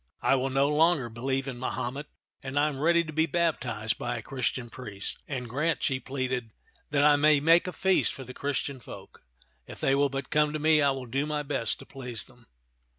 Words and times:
I 0.23 0.33
will 0.33 0.49
no 0.49 0.67
longer 0.67 1.09
be 1.09 1.21
lieve 1.21 1.47
in 1.47 1.59
Mahomet, 1.59 2.07
and 2.41 2.57
I 2.57 2.69
am 2.69 2.79
ready 2.79 3.03
to 3.03 3.13
be 3.13 3.27
baptized 3.27 3.99
by 3.99 4.17
a 4.17 4.23
Christian 4.23 4.71
priest. 4.71 5.19
And 5.27 5.47
grant," 5.47 5.83
she 5.83 5.99
pleaded, 5.99 6.49
'* 6.71 6.89
that 6.89 7.05
I 7.05 7.17
may 7.17 7.39
make 7.39 7.67
a 7.67 7.71
feast 7.71 8.11
for 8.11 8.23
the 8.23 8.33
Christian 8.33 8.79
folk. 8.79 9.21
If 9.67 9.79
they 9.79 9.93
will 9.93 10.09
but 10.09 10.31
come 10.31 10.53
to 10.53 10.57
me, 10.59 10.81
I 10.81 10.89
will 10.89 11.05
do 11.05 11.27
my 11.27 11.43
best 11.43 11.77
to 11.77 11.85
please 11.85 12.23
them." 12.23 12.47